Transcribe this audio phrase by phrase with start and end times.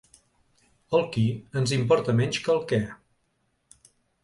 [0.99, 1.25] El qui
[1.61, 2.83] ens importa menys que el què